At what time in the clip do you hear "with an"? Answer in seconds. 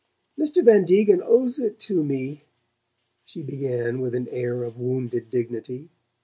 4.01-4.27